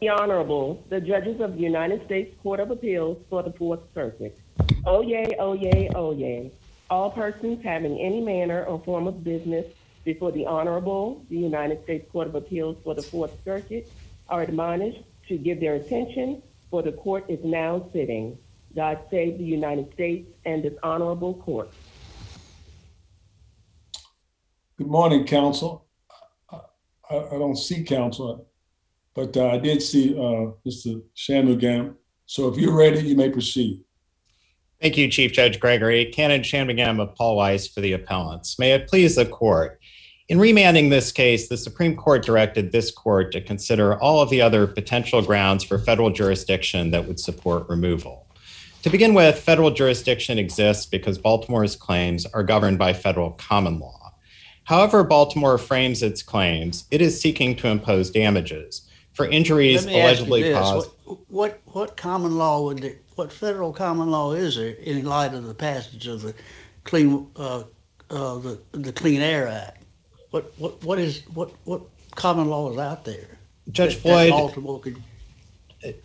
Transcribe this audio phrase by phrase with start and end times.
[0.00, 4.38] The Honorable, the judges of the United States Court of Appeals for the Fourth Circuit.
[4.86, 6.50] Oyez, oyez, oyez.
[6.90, 9.66] All persons having any manner or form of business
[10.04, 13.90] before the Honorable, the United States Court of Appeals for the Fourth Circuit,
[14.28, 18.36] are admonished to give their attention, for the court is now sitting.
[18.74, 21.70] God save the United States and this honorable court.
[24.76, 25.86] Good morning, counsel.
[26.50, 26.58] I,
[27.08, 28.46] I don't see counsel,
[29.14, 31.02] but uh, I did see uh, Mr.
[31.16, 31.94] Shanmugam.
[32.26, 33.82] So if you're ready, you may proceed.
[34.80, 36.12] Thank you, Chief Judge Gregory.
[36.12, 38.58] Kannon Shanmugam of Paul Weiss for the appellants.
[38.58, 39.80] May it please the court.
[40.28, 44.40] In remanding this case, the Supreme Court directed this court to consider all of the
[44.40, 48.26] other potential grounds for federal jurisdiction that would support removal.
[48.82, 54.14] To begin with, federal jurisdiction exists because Baltimore's claims are governed by federal common law.
[54.64, 60.00] However, Baltimore frames its claims, it is seeking to impose damages for injuries Let me
[60.00, 60.90] ask you allegedly caused.
[61.04, 65.34] What, what what common law would the, what federal common law is there in light
[65.34, 66.34] of the passage of the
[66.84, 67.64] clean uh,
[68.10, 69.82] uh, the the Clean Air Act?
[70.30, 71.82] What what what is what what
[72.14, 73.38] common law is out there?
[73.70, 75.02] Judge that- that Floyd, could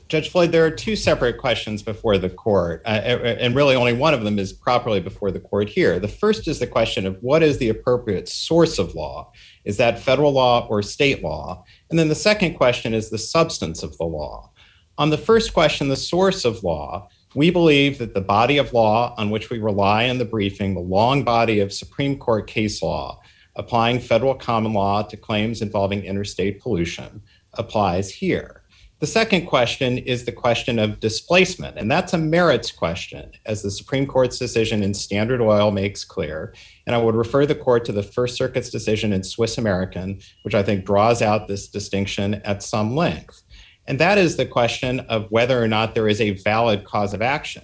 [0.08, 4.14] Judge Floyd, there are two separate questions before the court, uh, and really only one
[4.14, 6.00] of them is properly before the court here.
[6.00, 9.32] The first is the question of what is the appropriate source of law?
[9.66, 11.64] Is that federal law or state law?
[11.90, 14.52] And then the second question is the substance of the law.
[14.98, 19.14] On the first question, the source of law, we believe that the body of law
[19.18, 23.22] on which we rely in the briefing, the long body of Supreme Court case law
[23.56, 27.22] applying federal common law to claims involving interstate pollution,
[27.54, 28.59] applies here.
[29.00, 33.72] The second question is the question of displacement, and that's a merits question, as the
[33.72, 36.54] Supreme Court's decision in Standard Oil makes clear.
[36.86, 40.54] And I would refer the court to the First Circuit's decision in Swiss American, which
[40.54, 43.42] I think draws out this distinction at some length.
[43.88, 47.22] And that is the question of whether or not there is a valid cause of
[47.22, 47.64] action.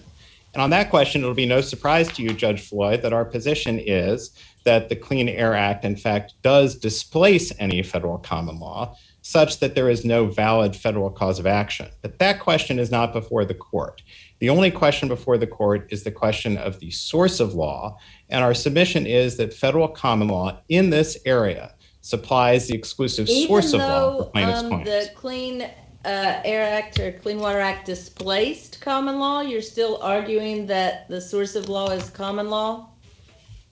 [0.53, 3.77] And on that question, it'll be no surprise to you, Judge Floyd, that our position
[3.77, 4.31] is
[4.63, 9.73] that the Clean Air Act, in fact, does displace any federal common law such that
[9.73, 11.89] there is no valid federal cause of action.
[12.03, 14.03] But that question is not before the court.
[14.37, 17.97] The only question before the court is the question of the source of law.
[18.29, 23.73] And our submission is that federal common law in this area supplies the exclusive source
[23.73, 27.87] of law for though plaintiffs' um, the Clean uh, Air Act or Clean Water Act
[27.87, 32.89] displaced common law, you're still arguing that the source of law is common law?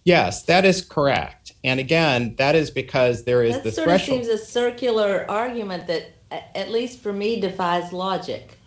[0.05, 1.53] Yes, that is correct.
[1.63, 5.87] And again, that is because there is That the sort of seems a circular argument
[5.87, 8.57] that, at least for me, defies logic.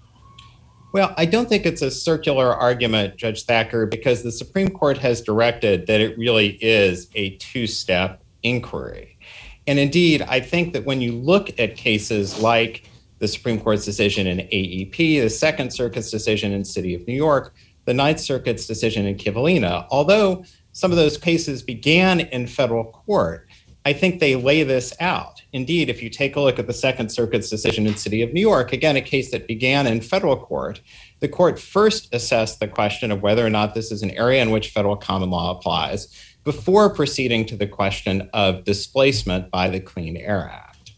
[0.93, 5.21] Well, I don't think it's a circular argument, Judge Thacker, because the Supreme Court has
[5.21, 9.19] directed that it really is a two step inquiry.
[9.67, 12.89] And indeed, I think that when you look at cases like
[13.19, 17.53] the Supreme Court's decision in AEP, the Second Circuit's decision in City of New York,
[17.85, 20.45] the Ninth Circuit's decision in Kivalina, although
[20.77, 23.49] some of those cases began in federal court,
[23.87, 25.41] I think they lay this out.
[25.55, 28.43] Indeed, if you take a look at the Second Circuit's decision in City of New
[28.43, 30.83] York, again, a case that began in federal court,
[31.21, 34.51] the court first assessed the question of whether or not this is an area in
[34.51, 36.15] which federal common law applies
[36.45, 40.93] before proceeding to the question of displacement by the Clean Air Act.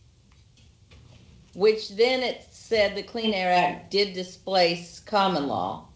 [1.54, 5.87] Which then it said the Clean Air Act did displace common law.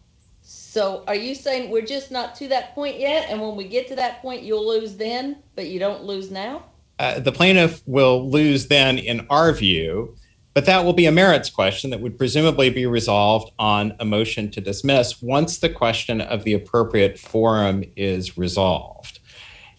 [0.73, 3.27] So are you saying we're just not to that point yet?
[3.29, 6.65] And when we get to that point, you'll lose then, but you don't lose now?
[6.99, 10.17] Uh, the plaintiff will lose then, in our view,
[10.55, 14.51] but that will be a merits question that would presumably be resolved on a motion
[14.53, 19.21] to dismiss once the question of the appropriate forum is resolved.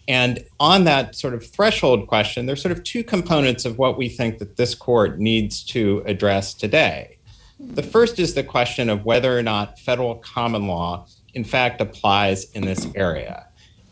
[0.06, 4.08] And on that sort of threshold question, there's sort of two components of what we
[4.08, 7.13] think that this court needs to address today.
[7.72, 12.50] The first is the question of whether or not federal common law, in fact, applies
[12.52, 13.46] in this area.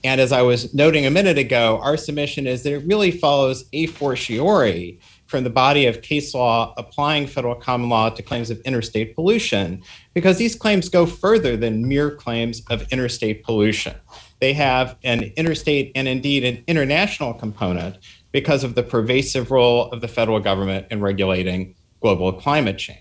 [0.04, 3.64] And as I was noting a minute ago, our submission is that it really follows
[3.72, 8.60] a fortiori from the body of case law applying federal common law to claims of
[8.60, 9.82] interstate pollution,
[10.12, 13.94] because these claims go further than mere claims of interstate pollution.
[14.40, 17.96] They have an interstate and indeed an international component
[18.32, 22.98] because of the pervasive role of the federal government in regulating global climate change.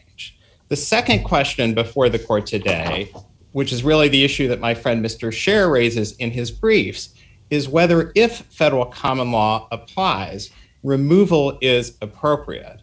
[0.71, 3.11] The second question before the court today,
[3.51, 5.29] which is really the issue that my friend Mr.
[5.29, 7.13] Sher raises in his briefs,
[7.49, 10.49] is whether if federal common law applies,
[10.81, 12.79] removal is appropriate.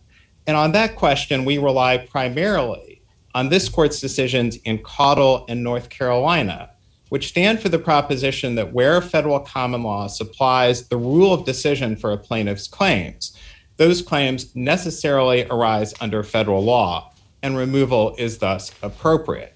[0.47, 3.01] And on that question, we rely primarily
[3.35, 6.69] on this court's decisions in Caudill and North Carolina,
[7.09, 11.97] which stand for the proposition that where federal common law supplies the rule of decision
[11.97, 13.35] for a plaintiff's claims,
[13.79, 19.55] those claims necessarily arise under federal law, and removal is thus appropriate.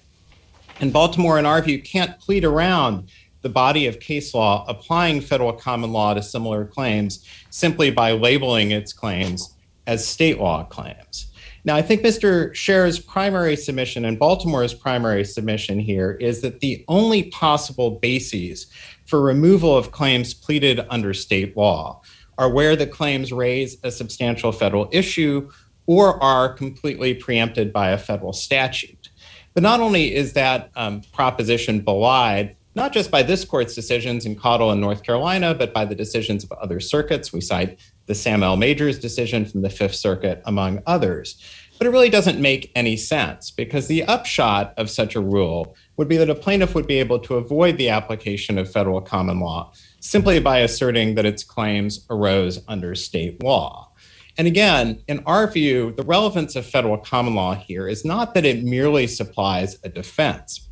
[0.79, 3.09] And Baltimore, in our view, can't plead around
[3.41, 8.71] the body of case law applying federal common law to similar claims simply by labeling
[8.71, 11.27] its claims as state law claims.
[11.65, 12.53] Now, I think Mr.
[12.53, 18.67] Sher's primary submission and Baltimore's primary submission here is that the only possible bases
[19.05, 22.01] for removal of claims pleaded under state law
[22.37, 25.49] are where the claims raise a substantial federal issue
[25.85, 29.09] or are completely preempted by a federal statute.
[29.53, 34.35] But not only is that um, proposition belied, not just by this court's decisions in
[34.35, 37.31] Caudill and North Carolina, but by the decisions of other circuits.
[37.31, 38.57] We cite the Sam L.
[38.57, 41.37] Majors decision from the Fifth Circuit, among others.
[41.77, 46.07] But it really doesn't make any sense because the upshot of such a rule would
[46.07, 49.73] be that a plaintiff would be able to avoid the application of federal common law
[49.99, 53.91] simply by asserting that its claims arose under state law.
[54.37, 58.45] And again, in our view, the relevance of federal common law here is not that
[58.45, 60.69] it merely supplies a defense,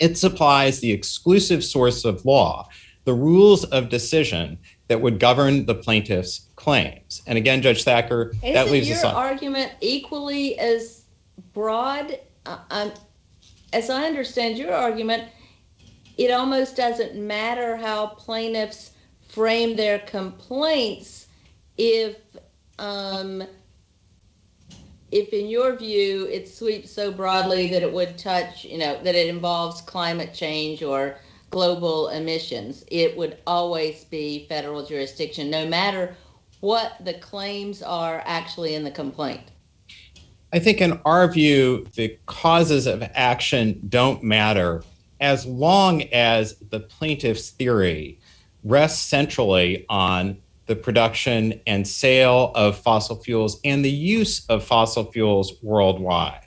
[0.00, 2.68] it supplies the exclusive source of law,
[3.04, 4.58] the rules of decision
[4.88, 7.22] that would govern the plaintiff's claims.
[7.26, 11.04] And again, Judge Thacker, Isn't that leaves your argument equally as
[11.52, 12.18] broad?
[12.44, 12.92] Uh, um,
[13.72, 15.28] as I understand your argument,
[16.18, 18.92] it almost doesn't matter how plaintiffs
[19.28, 21.28] frame their complaints
[21.78, 22.16] if,
[22.80, 23.44] um,
[25.12, 29.14] if in your view it sweeps so broadly that it would touch, you know, that
[29.14, 31.16] it involves climate change or
[31.50, 32.84] global emissions.
[32.88, 36.16] It would always be federal jurisdiction, no matter
[36.60, 39.42] what the claims are actually in the complaint.
[40.52, 44.82] I think, in our view, the causes of action don't matter
[45.20, 48.18] as long as the plaintiff's theory
[48.64, 50.38] rests centrally on
[50.70, 56.44] the production and sale of fossil fuels and the use of fossil fuels worldwide.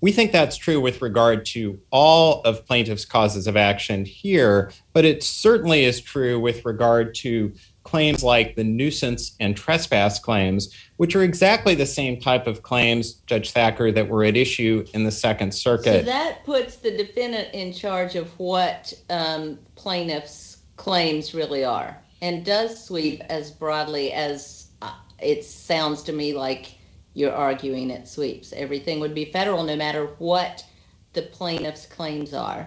[0.00, 5.04] We think that's true with regard to all of plaintiffs' causes of action here, but
[5.04, 11.16] it certainly is true with regard to claims like the nuisance and trespass claims, which
[11.16, 15.10] are exactly the same type of claims, Judge Thacker, that were at issue in the
[15.10, 16.04] Second So Circuit.
[16.04, 22.82] that puts the defendant in charge of what um, plaintiff's claims really are and does
[22.82, 26.78] sweep as broadly as uh, it sounds to me like
[27.12, 28.54] you're arguing it sweeps.
[28.54, 30.64] Everything would be federal no matter what
[31.12, 32.66] the plaintiff's claims are.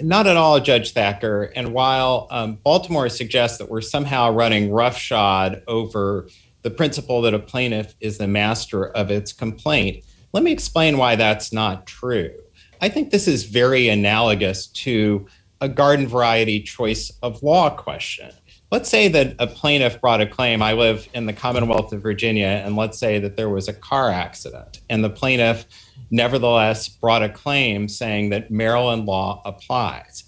[0.00, 1.52] Not at all, Judge Thacker.
[1.54, 6.28] And while um, Baltimore suggests that we're somehow running roughshod over
[6.62, 11.14] the principle that a plaintiff is the master of its complaint, let me explain why
[11.14, 12.34] that's not true.
[12.80, 15.28] I think this is very analogous to
[15.60, 18.32] a garden variety choice of law question.
[18.72, 20.60] Let's say that a plaintiff brought a claim.
[20.60, 24.10] I live in the Commonwealth of Virginia, and let's say that there was a car
[24.10, 25.66] accident, and the plaintiff
[26.10, 30.24] nevertheless brought a claim saying that Maryland law applies.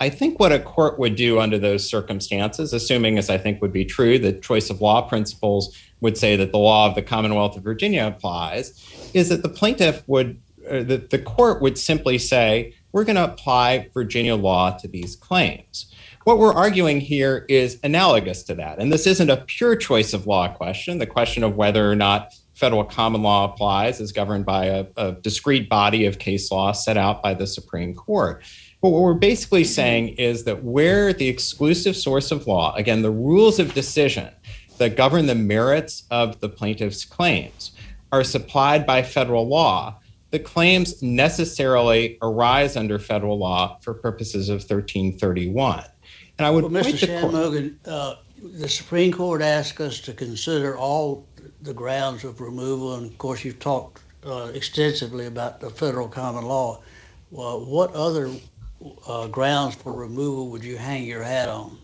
[0.00, 3.74] I think what a court would do under those circumstances, assuming, as I think would
[3.74, 7.58] be true, that choice of law principles would say that the law of the Commonwealth
[7.58, 12.74] of Virginia applies, is that the plaintiff would, uh, that the court would simply say,
[12.92, 15.91] we're going to apply Virginia law to these claims.
[16.24, 18.78] What we're arguing here is analogous to that.
[18.78, 20.98] And this isn't a pure choice of law question.
[20.98, 25.12] The question of whether or not federal common law applies is governed by a, a
[25.12, 28.44] discrete body of case law set out by the Supreme Court.
[28.80, 33.10] But what we're basically saying is that where the exclusive source of law, again, the
[33.10, 34.30] rules of decision
[34.78, 37.72] that govern the merits of the plaintiff's claims,
[38.12, 39.98] are supplied by federal law,
[40.30, 45.84] the claims necessarily arise under federal law for purposes of 1331.
[46.38, 47.06] And I would Well, Mr.
[47.06, 51.26] Shanmugam, uh, the Supreme Court asked us to consider all
[51.62, 56.44] the grounds of removal, and of course, you've talked uh, extensively about the federal common
[56.44, 56.82] law.
[57.30, 58.30] Well, what other
[59.06, 61.78] uh, grounds for removal would you hang your hat on?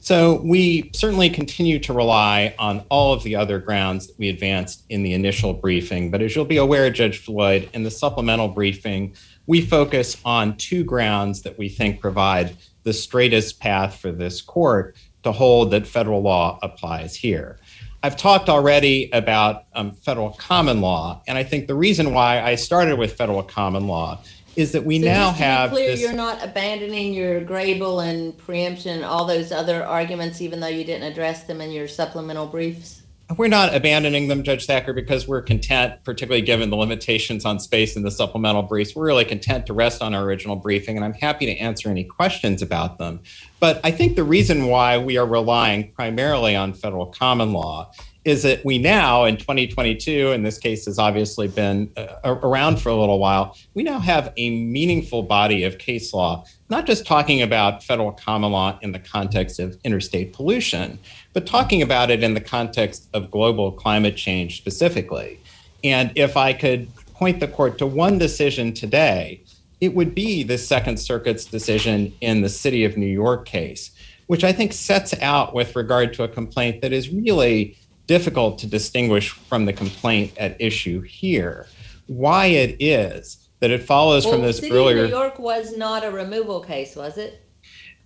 [0.00, 4.84] So we certainly continue to rely on all of the other grounds that we advanced
[4.88, 6.10] in the initial briefing.
[6.10, 9.14] But as you'll be aware, Judge Floyd, in the supplemental briefing,
[9.46, 12.56] we focus on two grounds that we think provide
[12.88, 17.58] the straightest path for this court to hold that federal law applies here.
[18.02, 22.54] I've talked already about um, federal common law, and I think the reason why I
[22.54, 24.22] started with federal common law
[24.56, 26.00] is that we So now just to be have clear, this.
[26.00, 31.12] you're not abandoning your Grable and preemption, all those other arguments, even though you didn't
[31.12, 33.02] address them in your supplemental briefs.
[33.36, 37.94] We're not abandoning them, Judge Thacker, because we're content, particularly given the limitations on space
[37.94, 38.96] in the supplemental briefs.
[38.96, 42.04] We're really content to rest on our original briefing, and I'm happy to answer any
[42.04, 43.20] questions about them.
[43.60, 47.92] But I think the reason why we are relying primarily on federal common law
[48.24, 52.88] is that we now, in 2022, and this case has obviously been uh, around for
[52.88, 57.42] a little while, we now have a meaningful body of case law, not just talking
[57.42, 60.98] about federal common law in the context of interstate pollution,
[61.32, 65.40] but talking about it in the context of global climate change specifically.
[65.82, 69.42] And if I could point the court to one decision today,
[69.80, 73.92] it would be the Second Circuit's decision in the City of New York case,
[74.26, 78.66] which I think sets out with regard to a complaint that is really difficult to
[78.66, 81.66] distinguish from the complaint at issue here.
[82.06, 85.04] Why it is that it follows well, from this City earlier.
[85.04, 87.44] Of New York was not a removal case, was it?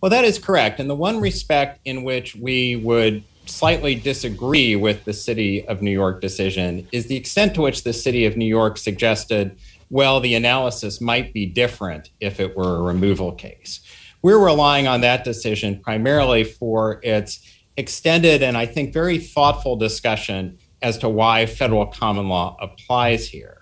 [0.00, 0.80] Well, that is correct.
[0.80, 5.90] And the one respect in which we would slightly disagree with the City of New
[5.90, 9.56] York decision is the extent to which the City of New York suggested,
[9.90, 13.80] well, the analysis might be different if it were a removal case.
[14.22, 17.40] We're relying on that decision primarily for its
[17.76, 23.61] extended and I think very thoughtful discussion as to why federal common law applies here.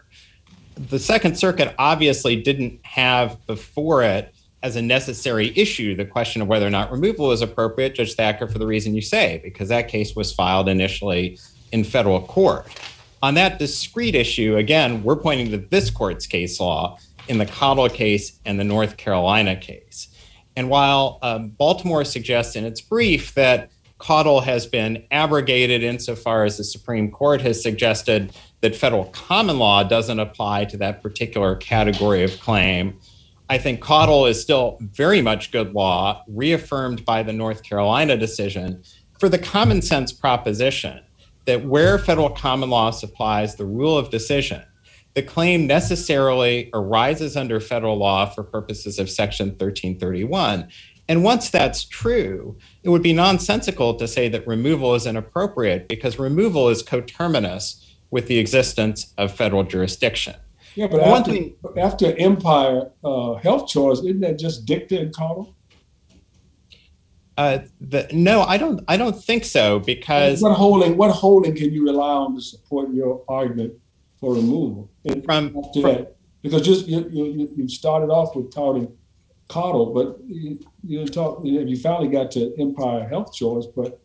[0.74, 6.48] The Second Circuit obviously didn't have before it as a necessary issue the question of
[6.48, 9.88] whether or not removal is appropriate, Judge Thacker, for the reason you say, because that
[9.88, 11.38] case was filed initially
[11.72, 12.66] in federal court.
[13.22, 16.98] On that discrete issue, again, we're pointing to this court's case law
[17.28, 20.08] in the Caudill case and the North Carolina case.
[20.56, 26.56] And while um, Baltimore suggests in its brief that Caudill has been abrogated insofar as
[26.56, 32.22] the Supreme Court has suggested that federal common law doesn't apply to that particular category
[32.22, 32.98] of claim.
[33.48, 38.82] I think Caudill is still very much good law, reaffirmed by the North Carolina decision,
[39.18, 41.00] for the common sense proposition
[41.46, 44.62] that where federal common law supplies the rule of decision,
[45.14, 50.68] the claim necessarily arises under federal law for purposes of Section 1331.
[51.08, 56.20] And once that's true, it would be nonsensical to say that removal is inappropriate because
[56.20, 60.34] removal is coterminous with the existence of federal jurisdiction.
[60.74, 65.14] Yeah, but One after, thing- after Empire uh, Health Choice, isn't that just dicta and
[65.14, 65.54] Caudill?
[67.36, 68.84] Uh, the, no, I don't.
[68.86, 72.92] I don't think so because What holding, what holding can you rely on to support
[72.92, 73.72] your argument
[74.20, 74.90] for removal?
[75.06, 78.92] And from, after from that, because just you, you, you- started off with touting
[79.48, 83.98] Caudill, but you, you talk, you you finally got to Empire Health Choice, but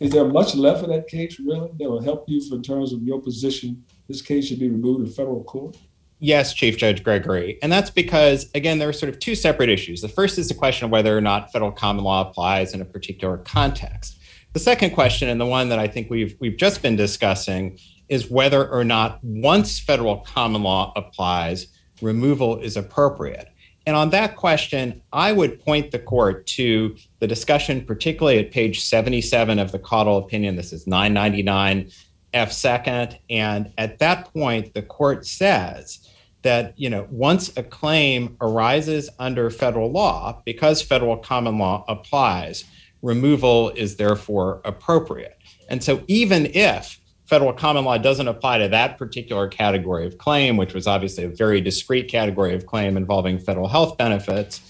[0.00, 3.02] is there much left of that case really that will help you in terms of
[3.02, 3.84] your position?
[4.08, 5.76] This case should be removed in federal court?
[6.18, 7.58] Yes, Chief Judge Gregory.
[7.62, 10.00] And that's because, again, there are sort of two separate issues.
[10.00, 12.84] The first is the question of whether or not federal common law applies in a
[12.84, 14.18] particular context.
[14.52, 17.78] The second question, and the one that I think we've, we've just been discussing,
[18.08, 21.68] is whether or not once federal common law applies,
[22.02, 23.48] removal is appropriate.
[23.86, 28.82] And on that question, I would point the court to the discussion, particularly at page
[28.82, 30.56] 77 of the Caudill opinion.
[30.56, 31.90] This is 999
[32.32, 33.18] F second.
[33.28, 36.06] And at that point, the court says
[36.42, 42.64] that, you know, once a claim arises under federal law, because federal common law applies,
[43.02, 45.36] removal is therefore appropriate.
[45.68, 46.99] And so even if
[47.30, 51.28] federal common law doesn't apply to that particular category of claim, which was obviously a
[51.28, 54.60] very discrete category of claim involving federal health benefits,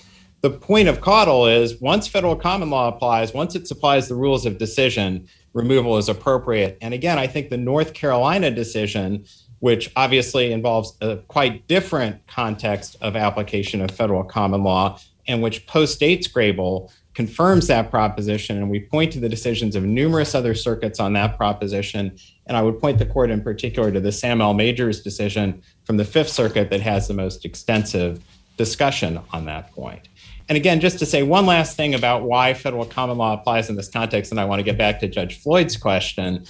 [0.43, 4.45] the point of Caudill is once federal common law applies, once it supplies the rules
[4.45, 6.77] of decision, removal is appropriate.
[6.83, 9.25] And again, I think the North Carolina decision,
[9.61, 15.67] which obviously involves a quite different context of application of federal common law, and which
[15.67, 18.57] postdates Grable, confirms that proposition.
[18.57, 22.17] And we point to the decisions of numerous other circuits on that proposition.
[22.47, 24.55] And I would point the court in particular to the Sam L.
[24.55, 28.25] Majors decision from the Fifth Circuit that has the most extensive
[28.57, 30.09] discussion on that point.
[30.49, 33.77] And again, just to say one last thing about why federal common law applies in
[33.77, 36.47] this context, and I want to get back to Judge Floyd's question.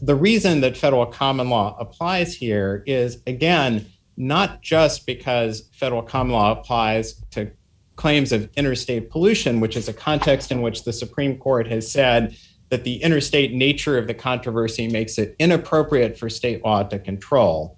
[0.00, 3.86] The reason that federal common law applies here is, again,
[4.16, 7.50] not just because federal common law applies to
[7.96, 12.36] claims of interstate pollution, which is a context in which the Supreme Court has said
[12.70, 17.76] that the interstate nature of the controversy makes it inappropriate for state law to control.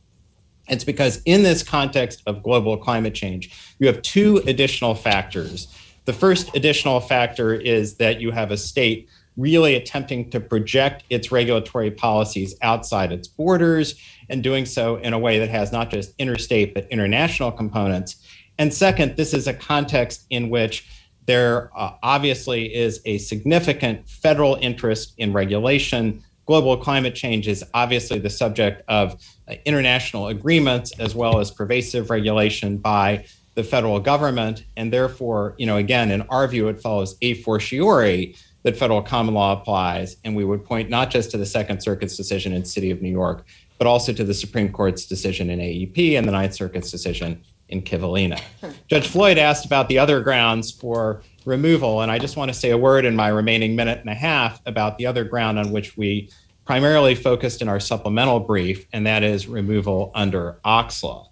[0.68, 5.68] It's because in this context of global climate change, you have two additional factors.
[6.04, 11.32] The first additional factor is that you have a state really attempting to project its
[11.32, 13.96] regulatory policies outside its borders
[14.28, 18.23] and doing so in a way that has not just interstate but international components.
[18.58, 20.88] And second, this is a context in which
[21.26, 26.22] there uh, obviously is a significant federal interest in regulation.
[26.46, 32.10] Global climate change is obviously the subject of uh, international agreements as well as pervasive
[32.10, 37.16] regulation by the federal government, and therefore, you know, again, in our view, it follows
[37.22, 38.34] a fortiori
[38.64, 42.16] that federal common law applies, and we would point not just to the Second Circuit's
[42.16, 43.46] decision in City of New York,
[43.78, 47.82] but also to the Supreme Court's decision in AEP and the Ninth Circuit's decision in
[47.82, 48.40] Kivalina.
[48.88, 52.70] Judge Floyd asked about the other grounds for removal, and I just want to say
[52.70, 55.96] a word in my remaining minute and a half about the other ground on which
[55.96, 56.30] we
[56.64, 61.26] primarily focused in our supplemental brief, and that is removal under OCSLA.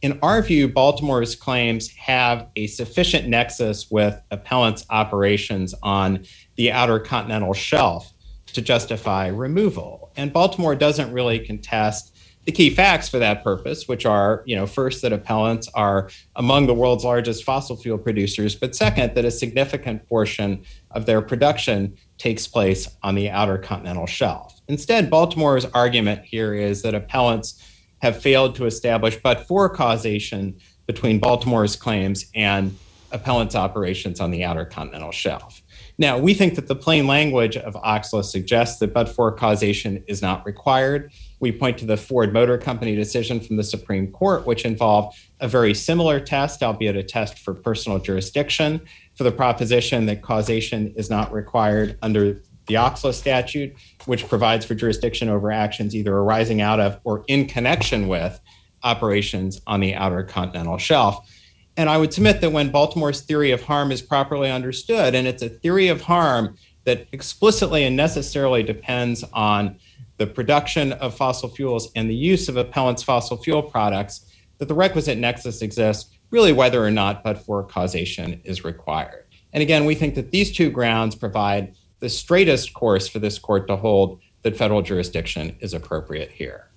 [0.00, 7.00] In our view, Baltimore's claims have a sufficient nexus with appellants' operations on the outer
[7.00, 8.12] continental shelf
[8.52, 10.12] to justify removal.
[10.16, 12.16] And Baltimore doesn't really contest
[12.48, 16.66] the key facts for that purpose, which are, you know, first that appellants are among
[16.66, 21.94] the world's largest fossil fuel producers, but second that a significant portion of their production
[22.16, 24.62] takes place on the outer continental shelf.
[24.66, 27.62] Instead, Baltimore's argument here is that appellants
[27.98, 32.74] have failed to establish but for causation between Baltimore's claims and
[33.12, 35.60] appellants' operations on the outer continental shelf.
[35.98, 40.22] Now, we think that the plain language of OCSLA suggests that but for causation is
[40.22, 41.12] not required.
[41.40, 45.48] We point to the Ford Motor Company decision from the Supreme Court, which involved a
[45.48, 48.80] very similar test, albeit a test for personal jurisdiction,
[49.14, 53.74] for the proposition that causation is not required under the OCSLA statute,
[54.06, 58.40] which provides for jurisdiction over actions either arising out of or in connection with
[58.82, 61.28] operations on the outer continental shelf.
[61.76, 65.42] And I would submit that when Baltimore's theory of harm is properly understood, and it's
[65.42, 69.78] a theory of harm that explicitly and necessarily depends on
[70.18, 74.74] the production of fossil fuels and the use of appellants' fossil fuel products, that the
[74.74, 79.24] requisite nexus exists, really whether or not but for causation is required.
[79.52, 83.66] And again, we think that these two grounds provide the straightest course for this court
[83.68, 86.68] to hold that federal jurisdiction is appropriate here.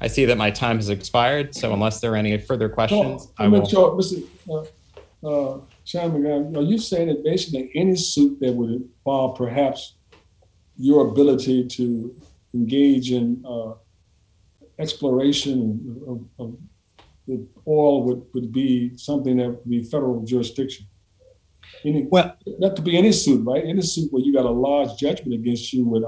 [0.00, 3.44] I see that my time has expired, so unless there are any further questions, I
[3.44, 3.66] I'm will.
[3.66, 4.26] sure, Mr.
[5.22, 9.94] Uh, uh, Chairman, are you saying that basically any suit that would involve perhaps
[10.76, 12.14] your ability to
[12.56, 13.72] engage in uh,
[14.78, 15.56] exploration
[16.10, 16.48] of, of
[17.28, 20.86] the oil would, would be something that would be federal jurisdiction?
[21.84, 23.64] Any, Well- that could be any suit, right?
[23.64, 26.04] Any suit where you got a large judgment against you would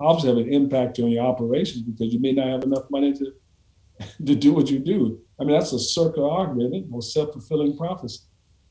[0.00, 3.26] obviously have an impact on your operations because you may not have enough money to
[4.28, 5.18] to do what you do.
[5.40, 8.20] I mean, that's a circular argument, or self-fulfilling prophecy.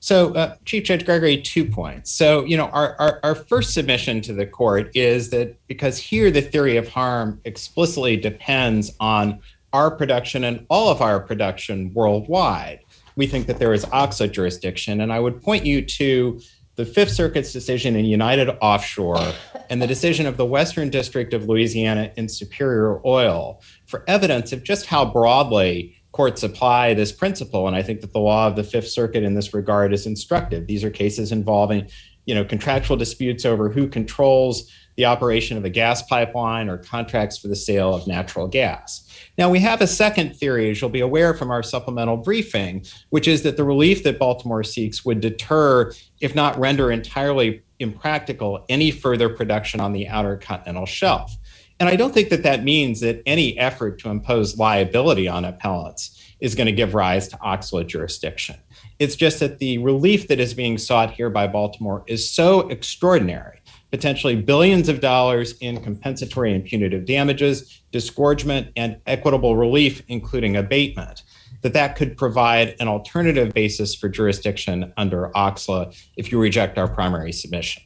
[0.05, 2.11] So, uh, Chief Judge Gregory, two points.
[2.11, 6.29] So, you know, our, our, our first submission to the court is that because here
[6.29, 9.39] the theory of harm explicitly depends on
[9.73, 12.81] our production and all of our production worldwide,
[13.15, 15.01] we think that there is OCSLA jurisdiction.
[15.01, 16.39] And I would point you to
[16.75, 19.33] the Fifth Circuit's decision in United Offshore
[19.71, 24.63] and the decision of the Western District of Louisiana in Superior Oil for evidence of
[24.63, 27.67] just how broadly courts apply this principle.
[27.67, 30.65] And I think that the law of the Fifth Circuit in this regard is instructive.
[30.65, 31.89] These are cases involving,
[32.23, 37.37] you know, contractual disputes over who controls the operation of a gas pipeline or contracts
[37.37, 39.05] for the sale of natural gas.
[39.37, 43.27] Now, we have a second theory, as you'll be aware from our supplemental briefing, which
[43.27, 48.89] is that the relief that Baltimore seeks would deter, if not render entirely impractical, any
[48.89, 51.35] further production on the outer continental shelf.
[51.79, 56.21] And I don't think that that means that any effort to impose liability on appellants
[56.39, 58.55] is going to give rise to OCSLA jurisdiction.
[58.99, 63.61] It's just that the relief that is being sought here by Baltimore is so extraordinary
[63.95, 71.23] potentially billions of dollars in compensatory and punitive damages, disgorgement, and equitable relief, including abatement,
[71.61, 76.89] that that could provide an alternative basis for jurisdiction under OCSLA if you reject our
[76.89, 77.83] primary submission.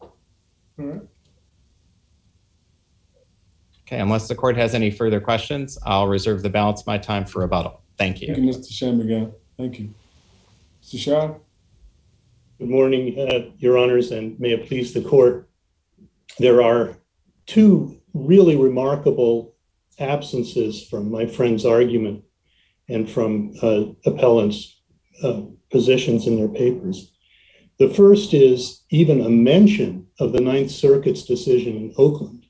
[0.00, 0.12] All
[0.78, 1.02] right.
[3.86, 7.26] Okay, unless the court has any further questions, I'll reserve the balance of my time
[7.26, 7.82] for rebuttal.
[7.98, 8.28] Thank you.
[8.28, 8.44] Thank you.
[8.44, 8.72] you, Mr.
[8.72, 9.32] Shanmugam.
[9.58, 9.94] Thank you.
[10.82, 10.98] Mr.
[10.98, 11.34] Shah?
[12.58, 15.50] Good morning, uh, Your Honors, and may it please the court.
[16.38, 16.96] There are
[17.46, 19.54] two really remarkable
[19.98, 22.24] absences from my friend's argument
[22.88, 24.80] and from uh, appellants'
[25.22, 27.12] uh, positions in their papers.
[27.78, 32.43] The first is even a mention of the Ninth Circuit's decision in Oakland,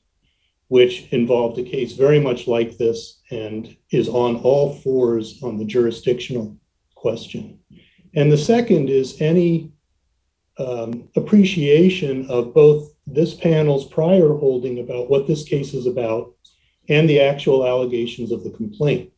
[0.75, 5.65] which involved a case very much like this and is on all fours on the
[5.65, 6.57] jurisdictional
[6.97, 7.61] question.
[8.17, 9.71] And the second is any
[10.59, 16.35] um, appreciation of both this panel's prior holding about what this case is about
[16.89, 19.13] and the actual allegations of the complaint.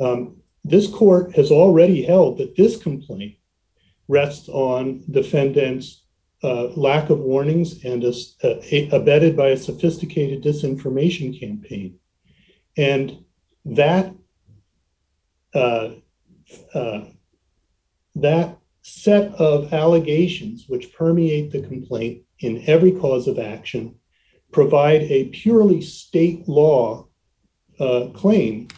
[0.00, 3.36] Um, this court has already held that this complaint
[4.08, 6.02] rests on defendants'
[6.44, 8.04] uh, lack of warnings and
[8.92, 11.98] abetted by a sophisticated disinformation campaign.
[12.76, 13.24] And
[13.64, 14.14] that
[15.54, 15.90] uh,
[16.74, 17.04] uh,
[18.16, 23.94] that set of allegations which permeate the complaint in every cause of action
[24.52, 27.06] provide a purely state law
[27.80, 28.68] uh, claim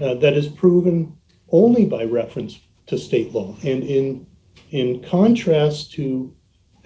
[0.00, 1.16] uh, that is proven
[1.50, 3.56] only by reference to state law.
[3.64, 4.26] And in,
[4.70, 6.34] in contrast to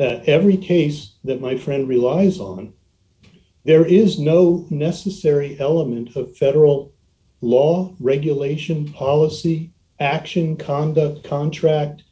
[0.03, 2.73] uh, every case that my friend relies on,
[3.65, 6.93] there is no necessary element of federal
[7.41, 12.03] law, regulation, policy, action, conduct, contract.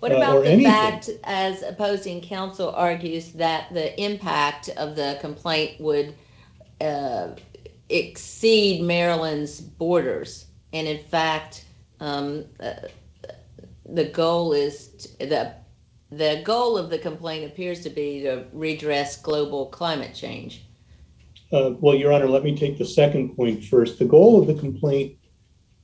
[0.00, 0.72] What uh, about or the anything.
[0.72, 6.14] fact, as opposing counsel argues, that the impact of the complaint would
[6.80, 7.28] uh,
[7.90, 10.46] exceed Maryland's borders?
[10.72, 11.66] And in fact,
[12.00, 12.72] um, uh,
[13.86, 15.54] the goal is, t- the,
[16.16, 20.64] the goal of the complaint appears to be to redress global climate change.
[21.52, 23.98] Uh, well, Your Honor, let me take the second point first.
[23.98, 25.16] The goal of the complaint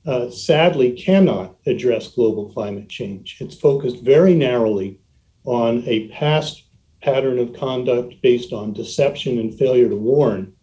[0.05, 3.37] uh, sadly cannot address global climate change.
[3.39, 4.99] It's focused very narrowly
[5.43, 6.63] on a past
[7.01, 10.53] pattern of conduct based on deception and failure to warn.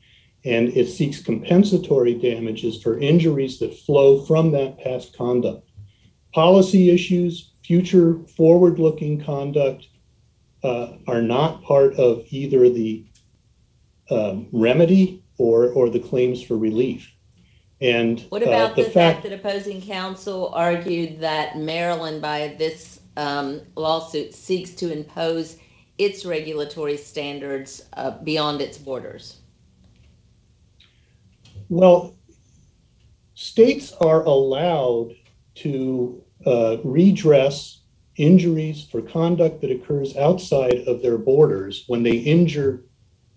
[0.44, 5.68] And it seeks compensatory damages for injuries that flow from that past conduct.
[6.32, 9.88] Policy issues, future forward looking conduct
[10.64, 13.04] uh, are not part of either the
[14.10, 17.12] um, remedy or, or the claims for relief.
[17.82, 23.60] And What uh, about the fact that opposing counsel argued that Maryland, by this um,
[23.76, 25.58] lawsuit, seeks to impose
[25.98, 29.40] its regulatory standards uh, beyond its borders?
[31.68, 32.16] Well,
[33.34, 35.14] states are allowed
[35.56, 37.82] to uh, redress
[38.16, 42.84] injuries for conduct that occurs outside of their borders when they injure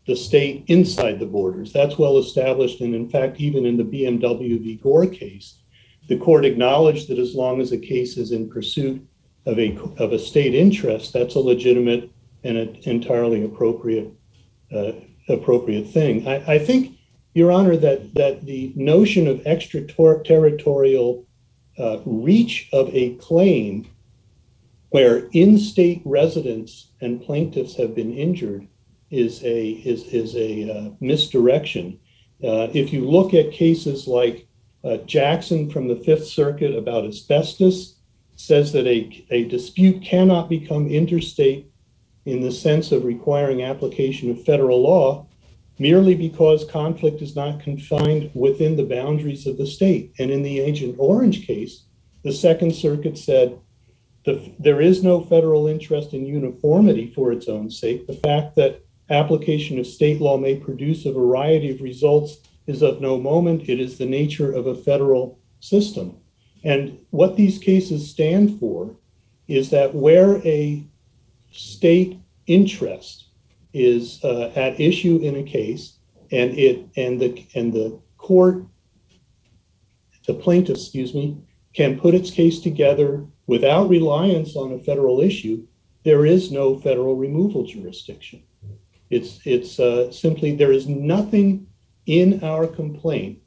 [0.08, 1.72] the state inside the borders.
[1.72, 2.82] That's well established.
[2.82, 4.76] And in fact, even in the BMW v.
[4.82, 5.60] Gore case,
[6.08, 9.06] the court acknowledged that as long as a case is in pursuit
[9.46, 12.10] of a, of a state interest, that's a legitimate
[12.44, 14.12] and an entirely appropriate,
[14.74, 14.94] uh,
[15.30, 16.28] appropriate thing.
[16.28, 16.98] I, I think
[17.34, 21.26] your Honor, that, that the notion of extraterritorial
[21.82, 23.88] uh, reach of a claim
[24.90, 28.68] where in-state residents and plaintiffs have been injured
[29.10, 32.00] is a is is a uh, misdirection.
[32.44, 34.48] Uh, if you look at cases like
[34.84, 37.96] uh, Jackson from the Fifth Circuit about asbestos,
[38.36, 41.68] says that a, a dispute cannot become interstate
[42.26, 45.26] in the sense of requiring application of federal law
[45.82, 50.14] merely because conflict is not confined within the boundaries of the state.
[50.20, 51.86] And in the Agent Orange case,
[52.24, 53.58] the Second Circuit said
[54.24, 58.06] the, there is no federal interest in uniformity for its own sake.
[58.06, 63.02] The fact that application of state law may produce a variety of results is of
[63.02, 63.68] no moment.
[63.68, 66.16] It is the nature of a federal system.
[66.64, 68.96] And what these cases stand for
[69.48, 70.86] is that where a
[71.52, 73.21] state interest
[73.74, 75.98] is uh, at issue in a case
[76.32, 78.66] and it and the and the court
[80.28, 81.38] the plaintiff excuse me
[81.74, 85.66] can put its case together without reliance on a federal issue
[86.04, 88.44] there is no federal removal jurisdiction.
[89.10, 91.68] It's it's uh, simply there is nothing
[92.06, 93.40] in our complaint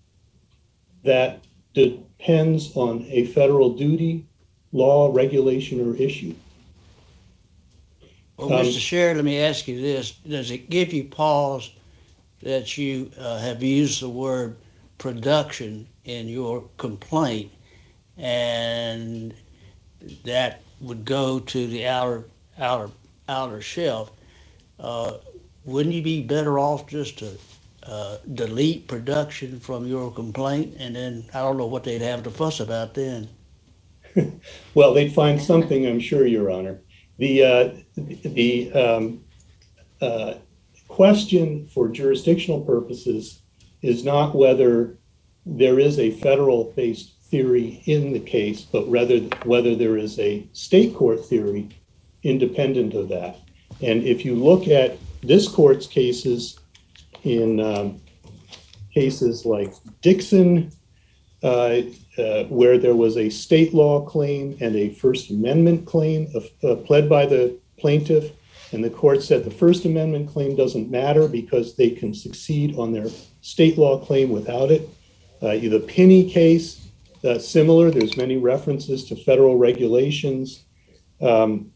[1.05, 4.27] that depends on a federal duty
[4.73, 6.35] law regulation or issue
[8.39, 8.81] Well, Um, Mr.
[8.81, 10.13] Sherry, let me ask you this.
[10.13, 11.73] Does it give you pause
[12.43, 14.57] that you uh, have used the word
[14.99, 17.53] production in your complaint
[18.19, 19.35] and
[20.25, 22.27] that would go to the outer,
[22.59, 22.93] outer,
[23.29, 24.13] outer shelf?
[24.79, 25.15] Uh,
[25.65, 27.39] wouldn't you be better off just to
[27.85, 32.31] uh, delete production from your complaint and then I don't know what they'd have to
[32.31, 33.29] fuss about then?
[34.75, 36.84] Well, they'd find something, I'm sure, Your Honor.
[37.19, 39.25] The, uh, the um,
[40.01, 40.35] uh,
[40.89, 43.43] question for jurisdictional purposes
[43.83, 44.99] is not whether
[45.47, 50.95] there is a federal-based theory in the case, but rather whether there is a state
[50.95, 51.69] court theory
[52.23, 53.37] independent of that.
[53.83, 56.59] And if you look at this court's cases
[57.25, 58.01] in um,
[58.93, 60.71] cases like Dixon,
[61.43, 61.81] uh,
[62.19, 66.77] uh, where there was a state law claim and a First Amendment claim of, uh,
[66.83, 68.33] pled by the plaintiff.
[68.73, 72.93] And the court said the First Amendment claim doesn't matter because they can succeed on
[72.93, 73.07] their
[73.41, 74.89] state law claim without it.
[75.43, 76.89] Uh, the Pinney case,
[77.25, 80.65] uh, similar, there's many references to federal regulations.
[81.21, 81.71] Um,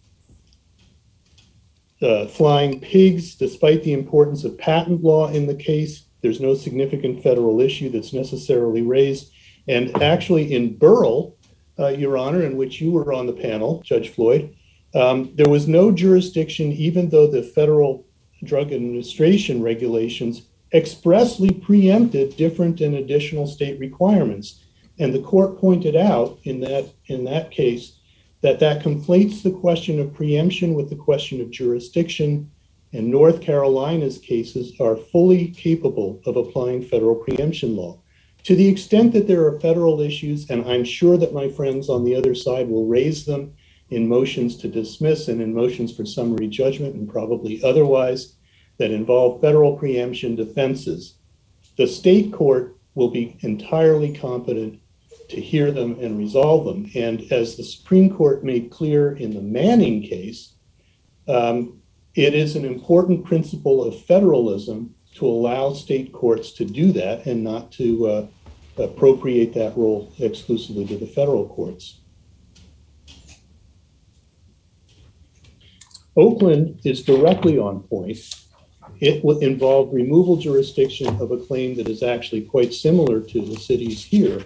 [2.01, 7.23] uh, flying pigs, despite the importance of patent law in the case, there's no significant
[7.23, 9.33] federal issue that's necessarily raised.
[9.69, 11.37] And actually, in Burrell,
[11.79, 14.55] uh, Your Honor, in which you were on the panel, Judge Floyd,
[14.95, 18.07] um, there was no jurisdiction, even though the Federal
[18.45, 24.65] Drug Administration regulations expressly preempted different and additional state requirements.
[24.99, 27.99] And the court pointed out in that in that case
[28.41, 32.51] that that conflates the question of preemption with the question of jurisdiction.
[32.93, 38.01] And North Carolina's cases are fully capable of applying federal preemption law.
[38.49, 42.03] To the extent that there are federal issues, and I'm sure that my friends on
[42.03, 43.53] the other side will raise them
[43.91, 48.37] in motions to dismiss and in motions for summary judgment and probably otherwise
[48.79, 51.19] that involve federal preemption defenses,
[51.77, 54.81] the state court will be entirely competent
[55.29, 56.91] to hear them and resolve them.
[56.95, 60.55] And as the Supreme Court made clear in the Manning case,
[61.29, 61.83] um,
[62.15, 67.45] it is an important principle of federalism to allow state courts to do that and
[67.45, 68.27] not to uh,
[68.79, 72.01] appropriate that role exclusively to the federal courts.
[76.17, 78.19] Oakland is directly on point.
[79.01, 83.55] It would involve removal jurisdiction of a claim that is actually quite similar to the
[83.55, 84.45] cities here.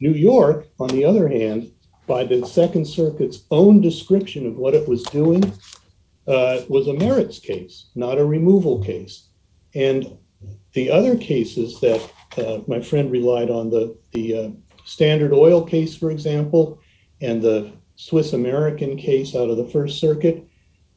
[0.00, 1.72] New York, on the other hand,
[2.06, 5.42] by the Second Circuit's own description of what it was doing,
[6.26, 9.28] uh, was a merits case, not a removal case.
[9.74, 10.18] And
[10.74, 12.02] the other cases that
[12.38, 14.48] uh, my friend relied on, the, the uh,
[14.84, 16.80] Standard Oil case, for example,
[17.20, 20.46] and the Swiss American case out of the First Circuit,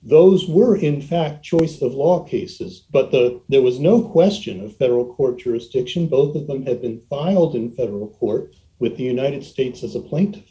[0.02, 4.78] those were in fact choice of law cases, but the, there was no question of
[4.78, 6.08] federal court jurisdiction.
[6.08, 10.02] Both of them had been filed in federal court with the United States as a
[10.02, 10.45] plaintiff.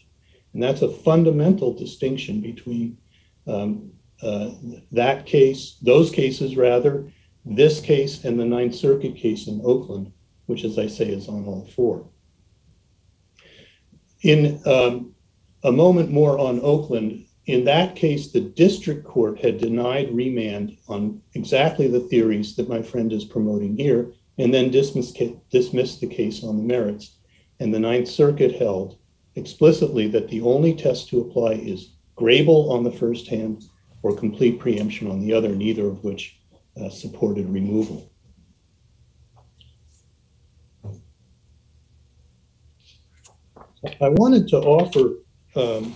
[0.52, 2.98] And that's a fundamental distinction between
[3.46, 3.92] um,
[4.22, 4.50] uh,
[4.92, 7.12] that case, those cases rather,
[7.44, 10.12] this case, and the Ninth Circuit case in Oakland,
[10.46, 12.08] which, as I say, is on all four.
[14.22, 15.14] In um,
[15.62, 21.20] a moment more on Oakland, in that case, the district court had denied remand on
[21.34, 26.42] exactly the theories that my friend is promoting here, and then dismissed, dismissed the case
[26.42, 27.18] on the merits.
[27.60, 28.98] And the Ninth Circuit held
[29.36, 33.64] explicitly that the only test to apply is Grable on the first hand
[34.02, 36.38] or complete preemption on the other, neither of which
[36.80, 38.10] uh, supported removal.
[44.00, 45.16] I wanted to offer
[45.56, 45.94] um,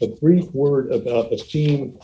[0.00, 1.98] a brief word about a theme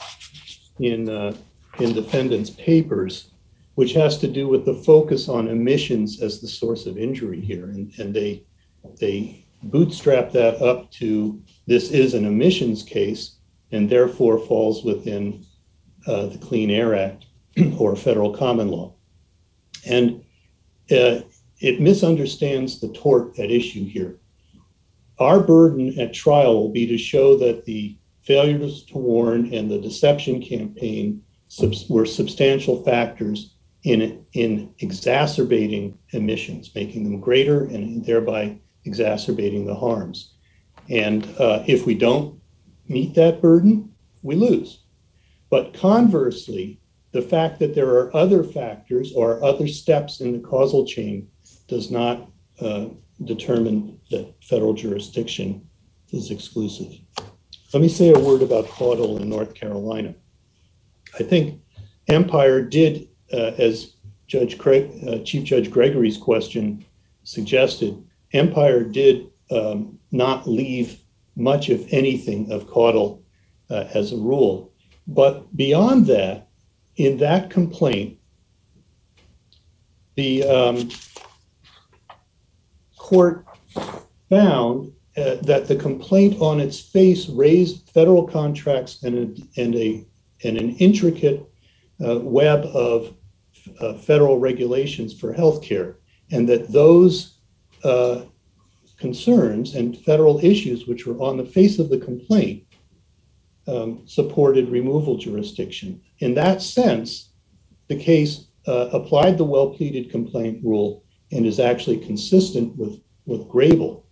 [0.79, 1.35] in uh,
[1.79, 3.31] in defendants' papers,
[3.75, 7.67] which has to do with the focus on emissions as the source of injury here,
[7.67, 8.45] and, and they
[9.01, 13.37] they bootstrap that up to this is an emissions case
[13.73, 15.45] and therefore falls within
[16.07, 17.27] uh, the Clean Air Act
[17.79, 18.95] or federal common law,
[19.87, 20.23] and
[20.93, 21.21] uh,
[21.59, 24.21] it misunderstands the tort at issue here.
[25.19, 29.79] Our burden at trial will be to show that the failures to warn and the
[29.79, 31.23] deception campaign
[31.89, 40.35] were substantial factors in, in exacerbating emissions, making them greater and thereby exacerbating the harms.
[40.91, 42.41] And uh, if we don't
[42.89, 44.81] meet that burden, we lose.
[45.51, 46.81] But conversely,
[47.13, 51.29] the fact that there are other factors or other steps in the causal chain
[51.69, 52.29] does not
[52.61, 52.87] uh,
[53.25, 55.67] determine that federal jurisdiction
[56.11, 56.93] is exclusive.
[57.73, 60.15] Let me say a word about Caudill in North Carolina.
[61.19, 61.61] I think
[62.09, 63.95] Empire did, uh, as
[64.27, 66.85] Judge Craig, uh, Chief Judge Gregory's question
[67.25, 68.03] suggested,
[68.33, 71.01] Empire did um, not leave
[71.37, 73.23] much, if anything, of Caudill
[73.71, 74.73] uh, as a rule.
[75.07, 76.49] But beyond that,
[76.97, 78.19] in that complaint,
[80.15, 80.89] the um,
[83.07, 83.47] court
[84.29, 90.05] found uh, that the complaint on its face raised federal contracts and and a
[90.43, 91.41] and an intricate
[92.05, 93.15] uh, web of
[93.81, 95.95] uh, federal regulations for healthcare,
[96.33, 97.33] and that those
[98.99, 102.65] concerns and federal issues, which were on the face of the complaint,
[103.69, 106.01] um, supported removal jurisdiction.
[106.19, 107.31] In that sense,
[107.87, 114.05] the case applied the well pleaded complaint rule and is actually consistent with, with Grable.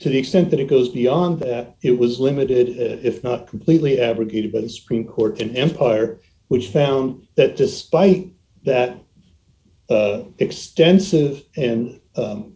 [0.00, 4.00] To the extent that it goes beyond that, it was limited, uh, if not completely
[4.00, 8.32] abrogated by the Supreme Court in Empire, which found that despite
[8.64, 8.96] that
[9.90, 12.54] uh, extensive and um,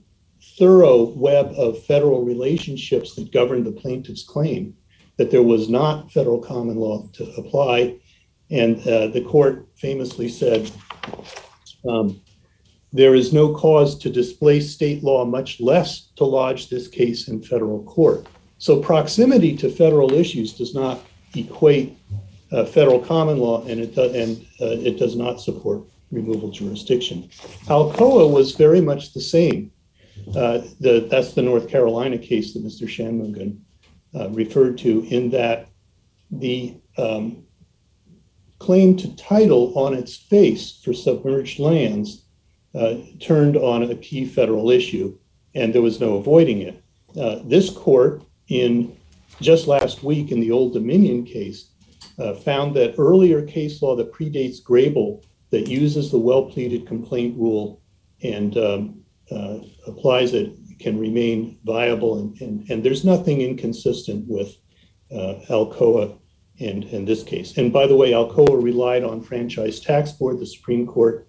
[0.58, 4.74] thorough web of federal relationships that governed the plaintiff's claim,
[5.16, 7.98] that there was not federal common law to apply.
[8.50, 10.70] And uh, the court famously said,
[11.88, 12.20] um,
[12.94, 17.42] there is no cause to displace state law, much less to lodge this case in
[17.42, 18.24] federal court.
[18.58, 21.00] So proximity to federal issues does not
[21.34, 21.98] equate
[22.52, 27.28] uh, federal common law, and it does, and uh, it does not support removal jurisdiction.
[27.66, 29.72] Alcoa was very much the same.
[30.28, 32.86] Uh, the, that's the North Carolina case that Mr.
[32.86, 33.58] Shanmugam
[34.14, 35.66] uh, referred to, in that
[36.30, 37.44] the um,
[38.60, 42.24] claim to title on its face for submerged lands
[43.20, 45.16] turned on a key federal issue,
[45.54, 46.82] and there was no avoiding it.
[47.18, 48.96] Uh, this court, in
[49.40, 51.70] just last week in the Old Dominion case,
[52.18, 57.36] uh, found that earlier case law that predates Grable that uses the well pleaded complaint
[57.38, 57.80] rule
[58.22, 62.18] and um, uh, applies it can remain viable.
[62.18, 64.56] And, and, and there's nothing inconsistent with
[65.12, 66.18] uh, Alcoa
[66.58, 67.56] in, in this case.
[67.56, 71.28] And by the way, Alcoa relied on Franchise Tax Board, the Supreme Court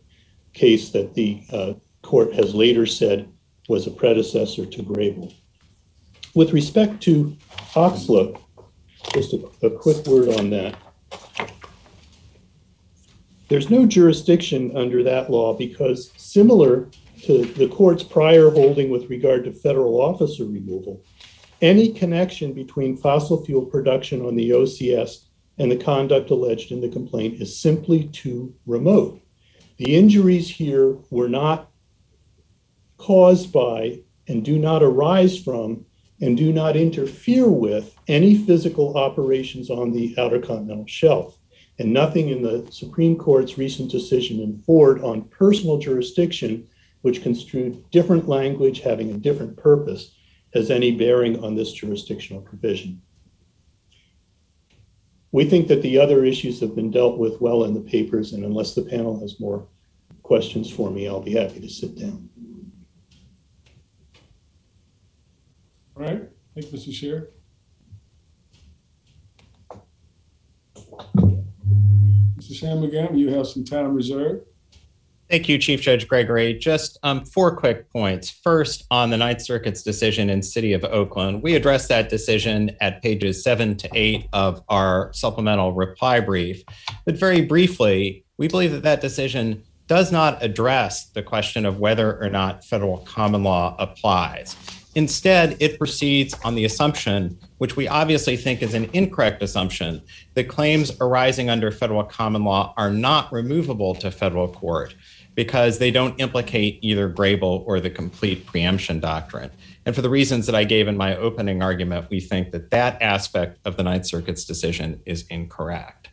[0.56, 3.30] case that the uh, court has later said
[3.70, 5.34] was a predecessor to Grable.
[6.34, 7.38] With respect to
[7.74, 8.40] OCSLA,
[9.14, 10.76] just a, a quick word on that.
[13.48, 16.90] There's no jurisdiction under that law because similar
[17.24, 21.04] to the court's prior holding with regard to federal officer removal,
[21.62, 25.26] any connection between fossil fuel production on the OCS
[25.58, 29.22] and the conduct alleged in the complaint is simply too remote.
[29.78, 31.70] The injuries here were not
[32.98, 35.86] caused by and do not arise from
[36.22, 41.38] and do not interfere with any physical operations on the Outer Continental Shelf.
[41.78, 46.68] And nothing in the Supreme Court's recent decision in Ford on personal jurisdiction,
[47.02, 50.16] which construed different language having a different purpose,
[50.54, 53.02] has any bearing on this jurisdictional provision.
[55.36, 58.46] We think that the other issues have been dealt with well in the papers, and
[58.46, 59.68] unless the panel has more
[60.24, 62.30] questions for me, I'll be happy to sit down.
[65.98, 66.94] All right, thank you, Mr.
[66.94, 67.32] Sher.
[72.38, 72.54] Mr.
[72.54, 74.46] Shanmugam, you have some time reserved.
[75.30, 76.54] Thank you, Chief Judge Gregory.
[76.54, 78.30] Just um, four quick points.
[78.30, 83.02] First, on the Ninth Circuit's decision in City of Oakland, we addressed that decision at
[83.02, 86.64] pages seven to eight of our supplemental reply brief.
[87.06, 92.22] But very briefly, we believe that that decision does not address the question of whether
[92.22, 94.56] or not federal common law applies.
[94.96, 100.02] Instead, it proceeds on the assumption, which we obviously think is an incorrect assumption,
[100.36, 104.96] that claims arising under federal common law are not removable to federal court
[105.36, 109.52] because they don't implicate either Grable or the complete preemption doctrine.
[109.86, 113.02] And for the reasons that I gave in my opening argument, we think that that
[113.02, 116.10] aspect of the Ninth Circuit's decision is incorrect.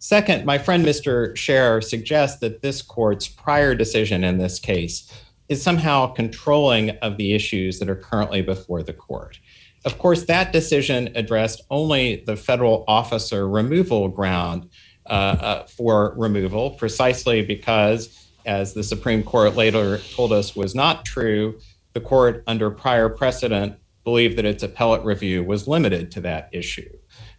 [0.00, 1.36] Second, my friend Mr.
[1.36, 5.12] Sher suggests that this court's prior decision in this case
[5.48, 9.38] is somehow controlling of the issues that are currently before the court.
[9.84, 14.68] Of course, that decision addressed only the federal officer removal ground
[15.06, 21.04] uh, uh, for removal, precisely because, as the Supreme Court later told us was not
[21.04, 21.58] true,
[21.94, 26.90] the court, under prior precedent, believed that its appellate review was limited to that issue.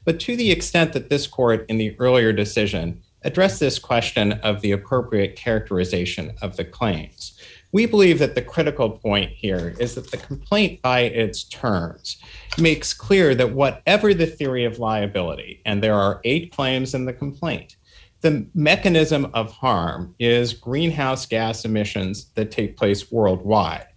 [0.05, 4.61] But to the extent that this court, in the earlier decision, addressed this question of
[4.61, 7.38] the appropriate characterization of the claims,
[7.71, 12.17] we believe that the critical point here is that the complaint, by its terms,
[12.57, 17.13] makes clear that whatever the theory of liability, and there are eight claims in the
[17.13, 17.75] complaint,
[18.21, 23.87] the mechanism of harm is greenhouse gas emissions that take place worldwide.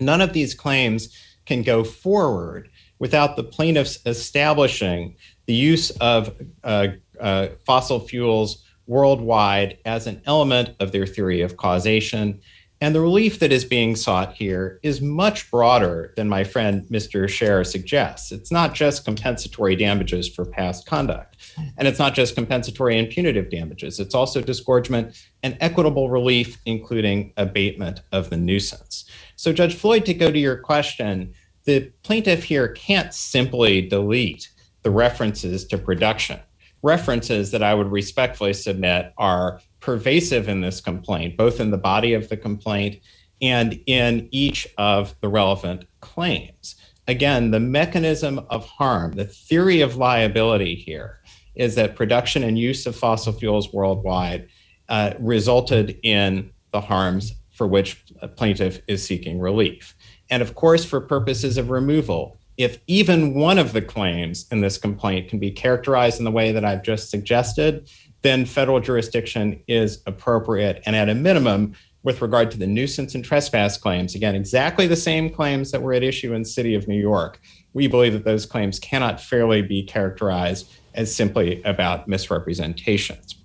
[0.00, 6.88] None of these claims can go forward without the plaintiffs establishing the use of uh,
[7.18, 12.40] uh, fossil fuels worldwide as an element of their theory of causation
[12.82, 17.28] and the relief that is being sought here is much broader than my friend Mr.
[17.28, 18.32] Sher suggests.
[18.32, 21.36] It's not just compensatory damages for past conduct,
[21.76, 24.00] and it's not just compensatory and punitive damages.
[24.00, 29.04] It's also disgorgement and equitable relief, including abatement of the nuisance.
[29.36, 34.48] So, Judge Floyd, to go to your question, the plaintiff here can't simply delete
[34.82, 36.40] the references to production.
[36.82, 42.14] References that I would respectfully submit are pervasive in this complaint, both in the body
[42.14, 43.00] of the complaint
[43.42, 46.76] and in each of the relevant claims.
[47.08, 51.20] Again, the mechanism of harm, the theory of liability here
[51.54, 54.48] is that production and use of fossil fuels worldwide
[54.88, 59.94] uh, resulted in the harms for which a plaintiff is seeking relief.
[60.30, 64.78] And of course, for purposes of removal, if even one of the claims in this
[64.78, 67.90] complaint can be characterized in the way that I've just suggested,
[68.22, 70.82] then federal jurisdiction is appropriate.
[70.86, 74.96] And at a minimum, with regard to the nuisance and trespass claims, again, exactly the
[74.96, 77.40] same claims that were at issue in city of New York,
[77.74, 83.36] we believe that those claims cannot fairly be characterized as simply about misrepresentations.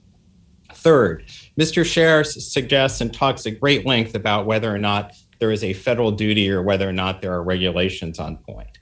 [0.73, 1.25] Third,
[1.59, 1.85] Mr.
[1.85, 6.11] Sher suggests and talks at great length about whether or not there is a federal
[6.11, 8.74] duty or whether or not there are regulations on point.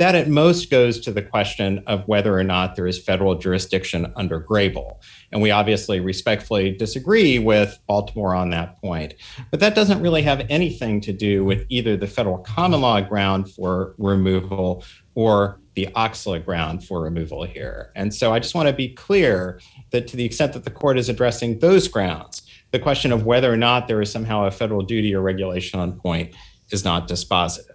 [0.00, 4.10] That at most goes to the question of whether or not there is federal jurisdiction
[4.16, 4.96] under Grable.
[5.30, 9.12] And we obviously respectfully disagree with Baltimore on that point.
[9.50, 13.52] But that doesn't really have anything to do with either the federal common law ground
[13.52, 14.84] for removal
[15.14, 17.92] or the OCSLA ground for removal here.
[17.94, 20.96] And so I just want to be clear that to the extent that the court
[20.96, 22.40] is addressing those grounds,
[22.70, 26.00] the question of whether or not there is somehow a federal duty or regulation on
[26.00, 26.34] point
[26.70, 27.69] is not dispositive.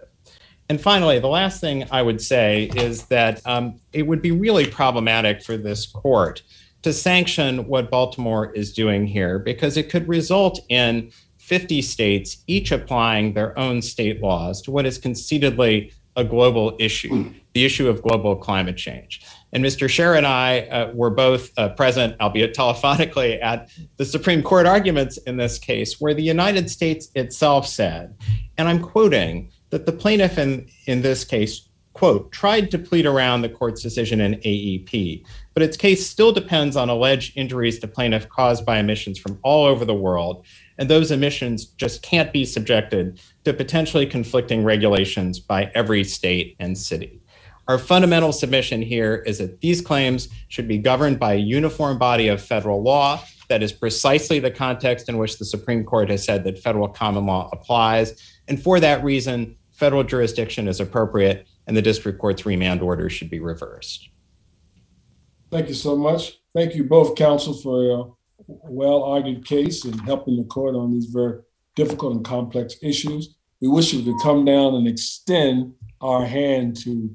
[0.68, 4.66] And finally, the last thing I would say is that um, it would be really
[4.66, 6.42] problematic for this court
[6.82, 12.72] to sanction what Baltimore is doing here because it could result in 50 states each
[12.72, 18.02] applying their own state laws to what is conceitedly a global issue, the issue of
[18.02, 19.20] global climate change.
[19.52, 19.88] And Mr.
[19.88, 25.18] Sher and I uh, were both uh, present, albeit telephonically, at the Supreme Court arguments
[25.18, 28.16] in this case, where the United States itself said,
[28.58, 33.40] and I'm quoting, that the plaintiff in, in this case, quote, tried to plead around
[33.40, 38.28] the court's decision in AEP, but its case still depends on alleged injuries to plaintiff
[38.28, 40.44] caused by emissions from all over the world.
[40.76, 46.76] And those emissions just can't be subjected to potentially conflicting regulations by every state and
[46.76, 47.22] city.
[47.66, 52.28] Our fundamental submission here is that these claims should be governed by a uniform body
[52.28, 53.24] of federal law.
[53.48, 57.26] That is precisely the context in which the Supreme Court has said that federal common
[57.26, 58.20] law applies.
[58.48, 63.30] And for that reason, federal jurisdiction is appropriate and the district court's remand order should
[63.30, 64.08] be reversed.
[65.50, 66.38] Thank you so much.
[66.54, 68.04] Thank you both, counsel, for a
[68.70, 71.40] well argued case and helping the court on these very
[71.74, 73.36] difficult and complex issues.
[73.60, 77.14] We wish you could come down and extend our hand to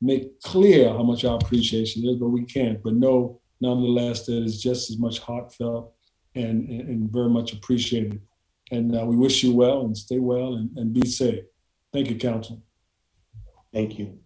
[0.00, 2.82] make clear how much our appreciation is, but we can't.
[2.82, 5.94] But know nonetheless that it's just as much heartfelt
[6.34, 8.20] and, and, and very much appreciated.
[8.70, 11.44] And uh, we wish you well and stay well and, and be safe.
[11.92, 12.62] Thank you, Counsel.
[13.72, 14.18] Thank you.